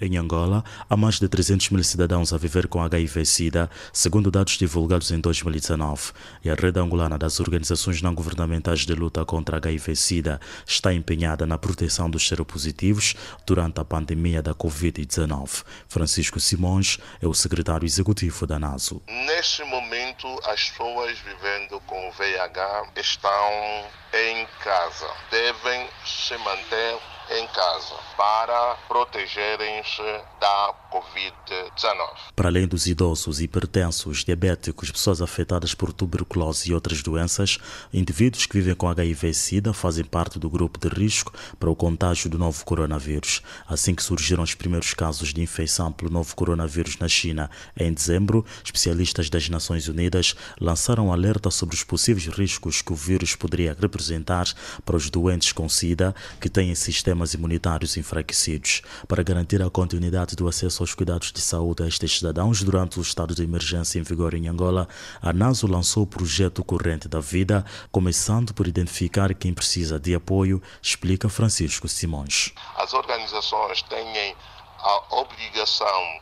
Em 0.00 0.16
Angola, 0.16 0.64
há 0.90 0.96
mais 0.96 1.20
de 1.20 1.28
300 1.28 1.70
mil 1.70 1.84
cidadãos 1.84 2.32
a 2.32 2.36
viver 2.36 2.66
com 2.66 2.82
HIV-Sida, 2.82 3.70
segundo 3.92 4.28
dados 4.28 4.58
divulgados 4.58 5.12
em 5.12 5.20
2019. 5.20 6.10
E 6.42 6.50
a 6.50 6.54
rede 6.56 6.80
angolana 6.80 7.16
das 7.16 7.38
organizações 7.38 8.02
não 8.02 8.12
governamentais 8.12 8.80
de 8.80 8.92
luta 8.92 9.24
contra 9.24 9.58
HIV-Sida 9.58 10.40
está 10.66 10.92
empenhada 10.92 11.46
na 11.46 11.56
proteção 11.56 12.10
dos 12.10 12.26
seropositivos 12.26 13.14
durante 13.46 13.80
a 13.80 13.84
pandemia 13.84 14.42
da 14.42 14.52
Covid-19. 14.52 15.62
Francisco 15.88 16.40
Simões 16.40 16.98
é 17.22 17.28
o 17.28 17.32
secretário 17.32 17.86
executivo 17.86 18.48
da 18.48 18.58
NASO. 18.58 19.00
Neste 19.06 19.62
momento, 19.62 20.03
as 20.44 20.70
pessoas 20.70 21.18
vivendo 21.18 21.80
com 21.80 22.10
VIH 22.12 22.88
estão 22.96 23.90
em 24.12 24.46
casa. 24.60 25.10
Devem 25.30 25.90
se 26.04 26.36
manter 26.38 26.98
em 27.30 27.46
casa 27.48 27.96
para 28.16 28.76
protegerem-se 28.86 30.22
da 30.38 30.74
Covid-19. 30.94 32.32
Para 32.36 32.48
além 32.48 32.68
dos 32.68 32.86
idosos, 32.86 33.40
hipertensos, 33.40 34.24
diabéticos, 34.24 34.90
pessoas 34.90 35.20
afetadas 35.20 35.74
por 35.74 35.92
tuberculose 35.92 36.70
e 36.70 36.74
outras 36.74 37.02
doenças, 37.02 37.58
indivíduos 37.92 38.46
que 38.46 38.58
vivem 38.58 38.74
com 38.74 38.88
HIV-Sida 38.88 39.72
fazem 39.72 40.04
parte 40.04 40.38
do 40.38 40.50
grupo 40.50 40.78
de 40.78 40.88
risco 40.88 41.32
para 41.58 41.70
o 41.70 41.76
contágio 41.76 42.30
do 42.30 42.38
novo 42.38 42.64
coronavírus. 42.64 43.42
Assim 43.66 43.94
que 43.94 44.02
surgiram 44.02 44.42
os 44.42 44.54
primeiros 44.54 44.94
casos 44.94 45.32
de 45.32 45.40
infecção 45.42 45.90
pelo 45.90 46.10
novo 46.10 46.36
coronavírus 46.36 46.98
na 46.98 47.08
China 47.08 47.50
em 47.76 47.92
dezembro, 47.92 48.44
especialistas 48.64 49.28
das 49.28 49.48
Nações 49.48 49.88
Unidas 49.88 50.34
lançaram 50.60 51.12
alerta 51.12 51.50
sobre 51.50 51.74
os 51.74 51.82
possíveis 51.82 52.26
riscos 52.28 52.82
que 52.82 52.92
o 52.92 52.96
vírus 52.96 53.34
poderia 53.34 53.76
representar 53.78 54.46
para 54.84 54.96
os 54.96 55.10
doentes 55.10 55.52
com 55.52 55.68
SIDA 55.68 56.14
que 56.40 56.48
têm 56.48 56.74
sistema 56.74 57.14
sistemas 57.14 57.34
imunitários 57.34 57.96
enfraquecidos. 57.96 58.82
Para 59.08 59.22
garantir 59.22 59.62
a 59.62 59.70
continuidade 59.70 60.36
do 60.36 60.48
acesso 60.48 60.83
aos 60.84 60.94
cuidados 60.94 61.32
de 61.32 61.40
saúde 61.40 61.82
a 61.82 61.88
estes 61.88 62.18
cidadãos 62.18 62.62
durante 62.62 62.98
o 62.98 63.02
estado 63.02 63.34
de 63.34 63.42
emergência 63.42 63.98
em 63.98 64.02
vigor 64.02 64.34
em 64.34 64.48
Angola, 64.48 64.86
a 65.22 65.32
NASO 65.32 65.66
lançou 65.66 66.02
o 66.02 66.06
projeto 66.06 66.62
Corrente 66.62 67.08
da 67.08 67.20
Vida, 67.20 67.64
começando 67.90 68.52
por 68.52 68.68
identificar 68.68 69.34
quem 69.34 69.54
precisa 69.54 69.98
de 69.98 70.14
apoio, 70.14 70.62
explica 70.82 71.28
Francisco 71.28 71.88
Simões. 71.88 72.52
As 72.76 72.92
organizações 72.92 73.80
têm 73.82 74.36
a 74.78 75.16
obrigação 75.16 76.20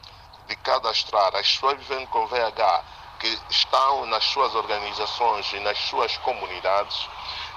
de 0.49 0.55
cadastrar 0.57 1.35
as 1.35 1.55
pessoas 1.55 1.79
vivendo 1.81 2.07
com 2.07 2.27
VH 2.29 2.85
que 3.19 3.39
estão 3.51 4.07
nas 4.07 4.25
suas 4.25 4.55
organizações 4.55 5.53
e 5.53 5.61
nas 5.61 5.79
suas 5.79 6.17
comunidades, 6.19 7.09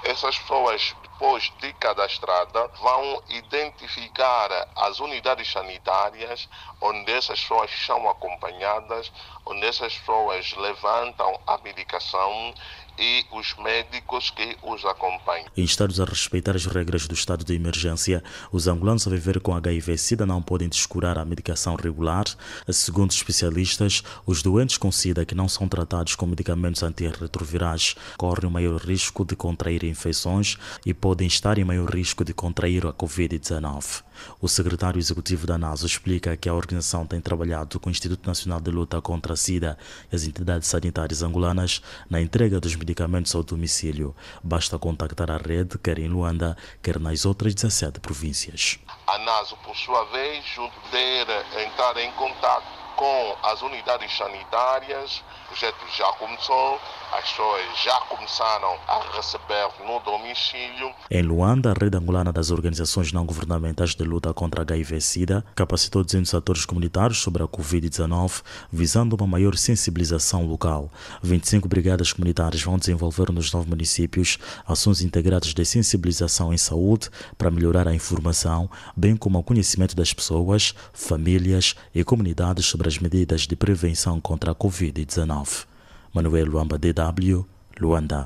essas 0.02 0.36
pessoas 0.38 0.94
depois 1.18 1.50
de 1.60 1.72
cadastrada, 1.72 2.70
vão 2.78 3.22
identificar 3.28 4.50
as 4.76 5.00
unidades 5.00 5.50
sanitárias 5.50 6.46
onde 6.78 7.10
essas 7.10 7.40
pessoas 7.40 7.70
são 7.86 8.06
acompanhadas, 8.08 9.10
onde 9.46 9.66
essas 9.66 9.96
pessoas 9.96 10.52
levantam 10.52 11.40
a 11.46 11.56
medicação 11.58 12.52
e 12.98 13.24
os 13.32 13.54
médicos 13.56 14.30
que 14.30 14.56
os 14.62 14.84
acompanham. 14.84 15.46
Instados 15.56 16.00
a 16.00 16.04
respeitar 16.04 16.56
as 16.56 16.66
regras 16.66 17.06
do 17.06 17.14
estado 17.14 17.44
de 17.44 17.54
emergência, 17.54 18.22
os 18.50 18.66
angolanos 18.66 19.06
a 19.06 19.10
viver 19.10 19.40
com 19.40 19.54
HIV-Sida 19.54 20.26
não 20.26 20.42
podem 20.42 20.68
descurar 20.68 21.18
a 21.18 21.24
medicação 21.24 21.74
regular. 21.74 22.24
Segundo 22.68 23.10
especialistas, 23.10 24.02
os 24.24 24.42
doentes 24.42 24.76
com 24.76 24.90
SIDA 24.90 25.24
que 25.24 25.34
não 25.34 25.48
são 25.48 25.68
tratados 25.68 26.14
com 26.14 26.26
medicamentos 26.26 26.82
antirretrovirais 26.82 27.94
correm 28.16 28.48
o 28.48 28.50
maior 28.50 28.80
risco 28.80 29.24
de 29.24 29.36
contrair 29.36 29.84
infecções 29.84 30.56
e 30.84 30.92
podem 30.92 31.26
estar 31.26 31.58
em 31.58 31.64
maior 31.64 31.88
risco 31.88 32.24
de 32.24 32.32
contrair 32.32 32.86
a 32.86 32.92
Covid-19. 32.92 34.02
O 34.40 34.48
secretário 34.48 34.98
executivo 34.98 35.46
da 35.46 35.58
NASA 35.58 35.86
explica 35.86 36.36
que 36.36 36.48
a 36.48 36.54
organização 36.54 37.06
tem 37.06 37.20
trabalhado 37.20 37.78
com 37.80 37.88
o 37.88 37.92
Instituto 37.92 38.26
Nacional 38.26 38.60
de 38.60 38.70
Luta 38.70 39.00
contra 39.00 39.34
a 39.34 39.36
SIDA 39.36 39.78
e 40.10 40.16
as 40.16 40.24
entidades 40.24 40.68
sanitárias 40.68 41.22
angolanas 41.22 41.82
na 42.08 42.20
entrega 42.20 42.60
dos 42.60 42.74
medicamentos 42.74 43.34
ao 43.34 43.42
domicílio. 43.42 44.14
Basta 44.42 44.78
contactar 44.78 45.30
a 45.30 45.36
rede, 45.36 45.78
quer 45.78 45.98
em 45.98 46.08
Luanda, 46.08 46.56
quer 46.82 46.98
nas 46.98 47.24
outras 47.24 47.54
17 47.54 48.00
províncias. 48.00 48.78
A 49.06 49.18
NASA, 49.18 49.56
por 49.56 49.76
sua 49.76 50.04
vez, 50.06 50.44
poder 50.54 51.26
entrar 51.66 51.96
em 51.98 52.10
contato 52.12 52.85
com 52.96 53.36
as 53.42 53.62
unidades 53.62 54.16
sanitárias. 54.16 55.22
O 55.44 55.48
projeto 55.48 55.76
já 55.96 56.12
começou, 56.14 56.80
as 57.12 57.30
pessoas 57.30 57.62
já 57.84 58.00
começaram 58.00 58.76
a 58.88 59.00
receber 59.14 59.68
no 59.86 60.00
domicílio. 60.00 60.92
Em 61.10 61.22
Luanda, 61.22 61.70
a 61.70 61.74
rede 61.74 61.96
angolana 61.96 62.32
das 62.32 62.50
organizações 62.50 63.12
não 63.12 63.24
governamentais 63.24 63.94
de 63.94 64.02
luta 64.02 64.34
contra 64.34 64.62
HIV-Sida 64.62 65.44
capacitou 65.54 66.02
200 66.02 66.34
atores 66.34 66.64
comunitários 66.64 67.18
sobre 67.18 67.42
a 67.42 67.46
Covid-19, 67.46 68.42
visando 68.72 69.14
uma 69.14 69.26
maior 69.26 69.56
sensibilização 69.56 70.46
local. 70.46 70.90
25 71.22 71.68
brigadas 71.68 72.12
comunitárias 72.12 72.62
vão 72.62 72.78
desenvolver 72.78 73.30
nos 73.30 73.52
nove 73.52 73.68
municípios 73.68 74.38
ações 74.66 75.02
integradas 75.02 75.54
de 75.54 75.64
sensibilização 75.64 76.52
em 76.52 76.58
saúde 76.58 77.10
para 77.38 77.50
melhorar 77.50 77.86
a 77.86 77.94
informação, 77.94 78.68
bem 78.96 79.16
como 79.16 79.38
o 79.38 79.42
conhecimento 79.42 79.94
das 79.94 80.12
pessoas, 80.12 80.74
famílias 80.92 81.74
e 81.94 82.02
comunidades 82.02 82.66
sobre 82.66 82.85
as 82.86 82.98
medidas 82.98 83.42
de 83.42 83.56
prevenção 83.56 84.20
contra 84.20 84.52
a 84.52 84.54
Covid-19. 84.54 85.66
Manuel 86.14 86.46
Luamba, 86.46 86.78
DW, 86.78 87.44
Luanda. 87.80 88.24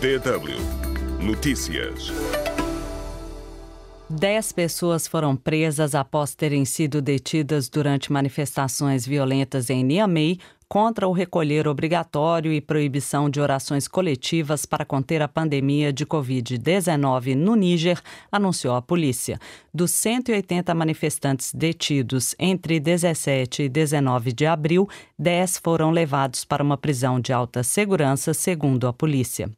DW 0.00 0.80
Notícias. 1.24 2.10
Dez 4.08 4.50
pessoas 4.50 5.06
foram 5.06 5.36
presas 5.36 5.94
após 5.94 6.34
terem 6.34 6.64
sido 6.64 7.00
detidas 7.00 7.68
durante 7.68 8.12
manifestações 8.12 9.06
violentas 9.06 9.70
em 9.70 9.84
Niamey 9.84 10.38
contra 10.70 11.08
o 11.08 11.12
recolher 11.12 11.66
obrigatório 11.66 12.52
e 12.52 12.60
proibição 12.60 13.28
de 13.28 13.40
orações 13.40 13.88
coletivas 13.88 14.64
para 14.64 14.84
conter 14.84 15.20
a 15.20 15.26
pandemia 15.26 15.92
de 15.92 16.06
Covid-19 16.06 17.34
no 17.34 17.56
Níger, 17.56 18.00
anunciou 18.30 18.76
a 18.76 18.80
polícia. 18.80 19.40
Dos 19.74 19.90
180 19.90 20.72
manifestantes 20.72 21.52
detidos 21.52 22.36
entre 22.38 22.78
17 22.78 23.64
e 23.64 23.68
19 23.68 24.32
de 24.32 24.46
abril, 24.46 24.88
10 25.18 25.58
foram 25.58 25.90
levados 25.90 26.44
para 26.44 26.62
uma 26.62 26.78
prisão 26.78 27.18
de 27.18 27.32
alta 27.32 27.64
segurança, 27.64 28.32
segundo 28.32 28.86
a 28.86 28.92
polícia. 28.92 29.50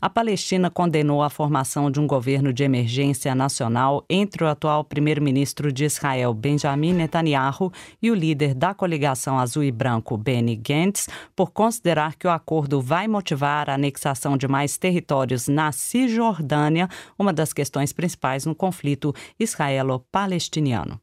A 0.00 0.10
Palestina 0.10 0.70
condenou 0.70 1.22
a 1.22 1.30
formação 1.30 1.90
de 1.90 2.00
um 2.00 2.06
governo 2.06 2.52
de 2.52 2.64
emergência 2.64 3.34
nacional 3.34 4.04
entre 4.08 4.44
o 4.44 4.48
atual 4.48 4.84
primeiro-ministro 4.84 5.72
de 5.72 5.84
Israel, 5.84 6.32
Benjamin 6.34 6.92
Netanyahu, 6.92 7.72
e 8.02 8.10
o 8.10 8.14
líder 8.14 8.54
da 8.54 8.74
coligação 8.74 9.38
azul 9.38 9.64
e 9.64 9.72
branco, 9.72 10.16
Benny 10.16 10.56
Gantz, 10.56 11.08
por 11.34 11.50
considerar 11.50 12.16
que 12.16 12.26
o 12.26 12.30
acordo 12.30 12.80
vai 12.80 13.08
motivar 13.08 13.70
a 13.70 13.74
anexação 13.74 14.36
de 14.36 14.48
mais 14.48 14.76
territórios 14.76 15.48
na 15.48 15.72
Cisjordânia, 15.72 16.88
uma 17.18 17.32
das 17.32 17.52
questões 17.52 17.92
principais 17.92 18.44
no 18.44 18.54
conflito 18.54 19.14
israelo-palestiniano. 19.38 21.00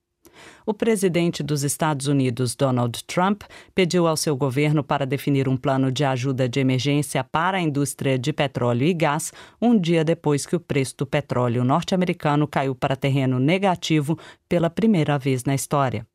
O 0.66 0.74
presidente 0.74 1.44
dos 1.44 1.64
Estados 1.64 2.08
Unidos, 2.08 2.56
Donald 2.56 3.04
Trump, 3.06 3.44
pediu 3.76 4.08
ao 4.08 4.18
seu 4.18 4.36
governo 4.36 4.84
para 4.84 5.06
definir 5.06 5.48
um 5.48 5.58
plano 5.58 5.92
de 5.92 6.04
ajuda 6.04 6.48
de 6.48 6.60
emergência 6.60 7.24
para 7.24 7.58
a 7.58 7.62
indústria 7.62 8.18
de 8.18 8.32
petróleo 8.32 8.86
e 8.86 8.94
gás, 8.94 9.32
um 9.62 9.78
dia 9.78 10.04
depois 10.04 10.46
que 10.46 10.56
o 10.56 10.60
preço 10.60 10.96
do 10.98 11.06
petróleo 11.06 11.64
norte-americano 11.64 12.48
caiu 12.48 12.74
para 12.74 12.96
terreno 12.96 13.40
negativo 13.40 14.18
pela 14.48 14.70
primeira 14.70 15.18
vez 15.18 15.44
na 15.44 15.56
história. 15.56 16.06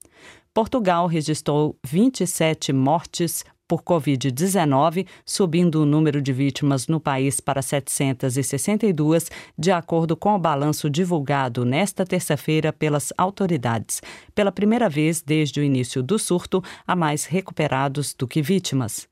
Portugal 0.52 1.06
registrou 1.06 1.78
27 1.86 2.72
mortes 2.72 3.44
por 3.68 3.82
Covid-19, 3.82 5.06
subindo 5.24 5.82
o 5.82 5.86
número 5.86 6.22
de 6.22 6.32
vítimas 6.32 6.88
no 6.88 6.98
país 6.98 7.38
para 7.38 7.60
762, 7.60 9.30
de 9.56 9.70
acordo 9.70 10.16
com 10.16 10.34
o 10.34 10.38
balanço 10.38 10.88
divulgado 10.88 11.66
nesta 11.66 12.06
terça-feira 12.06 12.72
pelas 12.72 13.12
autoridades. 13.18 14.00
Pela 14.34 14.50
primeira 14.50 14.88
vez 14.88 15.20
desde 15.20 15.60
o 15.60 15.62
início 15.62 16.02
do 16.02 16.18
surto, 16.18 16.64
há 16.86 16.96
mais 16.96 17.26
recuperados 17.26 18.14
do 18.14 18.26
que 18.26 18.40
vítimas. 18.40 19.06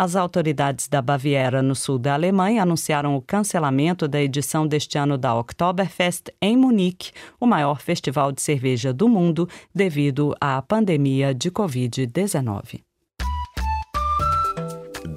As 0.00 0.16
autoridades 0.16 0.88
da 0.88 1.02
Baviera, 1.02 1.60
no 1.60 1.74
sul 1.74 1.98
da 1.98 2.14
Alemanha, 2.14 2.62
anunciaram 2.62 3.14
o 3.14 3.20
cancelamento 3.20 4.08
da 4.08 4.18
edição 4.18 4.66
deste 4.66 4.96
ano 4.96 5.18
da 5.18 5.34
Oktoberfest 5.34 6.30
em 6.40 6.56
Munique, 6.56 7.12
o 7.38 7.44
maior 7.46 7.82
festival 7.82 8.32
de 8.32 8.40
cerveja 8.40 8.94
do 8.94 9.06
mundo, 9.10 9.46
devido 9.74 10.34
à 10.40 10.62
pandemia 10.62 11.34
de 11.34 11.50
Covid-19. 11.50 12.80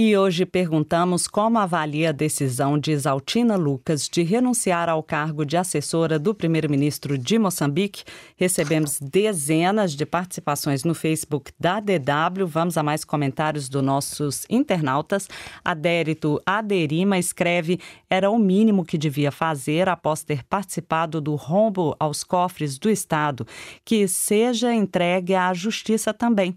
E 0.00 0.16
hoje 0.16 0.46
perguntamos 0.46 1.26
como 1.26 1.58
avalia 1.58 2.10
a 2.10 2.12
decisão 2.12 2.78
de 2.78 2.92
Isaltina 2.92 3.56
Lucas 3.56 4.08
de 4.08 4.22
renunciar 4.22 4.88
ao 4.88 5.02
cargo 5.02 5.44
de 5.44 5.56
assessora 5.56 6.20
do 6.20 6.32
primeiro-ministro 6.32 7.18
de 7.18 7.36
Moçambique. 7.36 8.04
Recebemos 8.36 9.00
dezenas 9.00 9.96
de 9.96 10.06
participações 10.06 10.84
no 10.84 10.94
Facebook 10.94 11.50
da 11.58 11.80
DW. 11.80 12.46
Vamos 12.46 12.78
a 12.78 12.82
mais 12.84 13.04
comentários 13.04 13.68
dos 13.68 13.82
nossos 13.82 14.46
internautas. 14.48 15.28
Adérito 15.64 16.40
Aderima 16.46 17.18
escreve: 17.18 17.80
era 18.08 18.30
o 18.30 18.38
mínimo 18.38 18.84
que 18.84 18.96
devia 18.96 19.32
fazer 19.32 19.88
após 19.88 20.22
ter 20.22 20.44
participado 20.44 21.20
do 21.20 21.34
rombo 21.34 21.96
aos 21.98 22.22
cofres 22.22 22.78
do 22.78 22.88
Estado, 22.88 23.44
que 23.84 24.06
seja 24.06 24.72
entregue 24.72 25.34
à 25.34 25.52
justiça 25.52 26.14
também. 26.14 26.56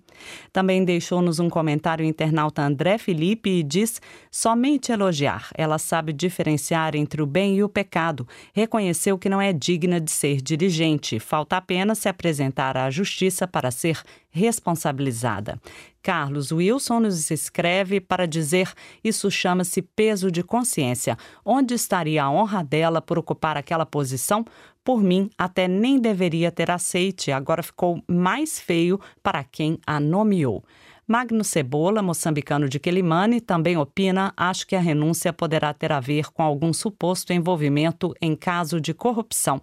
Também 0.54 0.86
deixou-nos 0.86 1.40
um 1.40 1.50
comentário 1.50 2.06
internauta 2.06 2.62
André 2.62 3.00
Felipe 3.00 3.31
Felipe 3.32 3.64
diz 3.64 4.02
somente 4.30 4.92
elogiar. 4.92 5.50
Ela 5.56 5.78
sabe 5.78 6.12
diferenciar 6.12 6.96
entre 6.98 7.22
o 7.22 7.26
bem 7.26 7.56
e 7.56 7.64
o 7.64 7.70
pecado. 7.70 8.28
Reconheceu 8.54 9.18
que 9.18 9.30
não 9.30 9.42
é 9.42 9.54
digna 9.54 10.02
de 10.02 10.12
ser 10.12 10.42
dirigente. 10.42 11.18
Falta 11.18 11.56
apenas 11.56 12.00
se 12.00 12.10
apresentar 12.10 12.76
à 12.76 12.90
justiça 12.90 13.48
para 13.48 13.72
ser 13.72 14.02
responsabilizada. 14.30 15.58
Carlos 16.04 16.52
Wilson 16.52 17.02
nos 17.02 17.32
escreve 17.32 18.02
para 18.02 18.28
dizer 18.28 18.70
isso 19.02 19.32
chama-se 19.32 19.82
peso 19.82 20.30
de 20.30 20.44
consciência. 20.44 21.18
Onde 21.46 21.74
estaria 21.74 22.24
a 22.24 22.32
honra 22.32 22.64
dela 22.64 23.02
por 23.02 23.18
ocupar 23.18 23.56
aquela 23.56 23.86
posição? 23.86 24.44
Por 24.84 25.02
mim, 25.02 25.30
até 25.38 25.68
nem 25.68 26.00
deveria 26.00 26.52
ter 26.52 26.72
aceite, 26.72 27.32
agora 27.32 27.62
ficou 27.62 28.04
mais 28.08 28.60
feio 28.60 29.00
para 29.22 29.44
quem 29.44 29.78
a 29.86 30.00
nomeou. 30.00 30.64
Magno 31.08 31.44
Cebola, 31.44 32.02
moçambicano 32.02 32.70
de 32.70 32.80
Quelimane, 32.80 33.42
também 33.42 33.76
opina: 33.78 34.34
acho 34.38 34.66
que 34.66 34.76
a 34.76 34.80
renúncia 34.80 35.34
poderá 35.34 35.74
ter 35.74 35.92
a 35.92 36.00
ver 36.00 36.32
com 36.32 36.44
algum 36.44 36.72
suposto 36.72 37.34
envolvimento 37.34 38.14
em 38.22 38.36
caso 38.36 38.80
de 38.80 38.94
corrupção. 38.94 39.62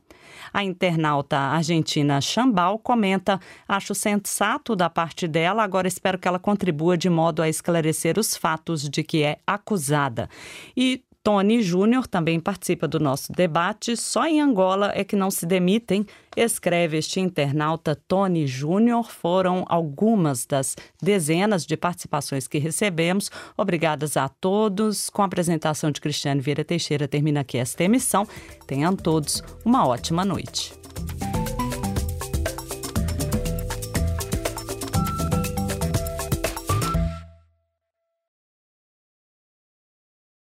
A 0.52 0.62
internauta 0.62 1.38
argentina 1.38 2.20
Chambal 2.20 2.78
comenta: 2.78 3.40
acho 3.66 3.94
sensato 3.94 4.76
da 4.76 4.90
parte 4.90 5.26
dela, 5.26 5.62
agora 5.62 5.88
espero 5.88 6.18
que 6.18 6.28
ela 6.28 6.38
contribua 6.38 6.98
de 6.98 7.08
modo 7.08 7.40
a 7.40 7.48
esclarecer 7.48 8.18
os 8.18 8.36
fatos 8.36 8.88
de 8.88 9.02
que 9.02 9.22
é 9.22 9.38
acusada. 9.46 10.28
E 10.76 11.02
Tony 11.28 11.60
Júnior 11.62 12.06
também 12.06 12.40
participa 12.40 12.88
do 12.88 12.98
nosso 12.98 13.30
debate. 13.34 13.94
Só 13.98 14.24
em 14.24 14.40
Angola 14.40 14.92
é 14.94 15.04
que 15.04 15.14
não 15.14 15.30
se 15.30 15.44
demitem, 15.44 16.06
escreve 16.34 16.96
este 16.96 17.20
internauta 17.20 17.94
Tony 17.94 18.46
Júnior. 18.46 19.10
Foram 19.10 19.62
algumas 19.68 20.46
das 20.46 20.74
dezenas 21.02 21.66
de 21.66 21.76
participações 21.76 22.48
que 22.48 22.56
recebemos. 22.56 23.30
Obrigadas 23.58 24.16
a 24.16 24.26
todos. 24.26 25.10
Com 25.10 25.20
a 25.20 25.26
apresentação 25.26 25.90
de 25.90 26.00
Cristiane 26.00 26.40
Vieira 26.40 26.64
Teixeira, 26.64 27.06
termina 27.06 27.40
aqui 27.40 27.58
esta 27.58 27.84
emissão. 27.84 28.26
Tenham 28.66 28.96
todos 28.96 29.42
uma 29.66 29.86
ótima 29.86 30.24
noite. 30.24 30.72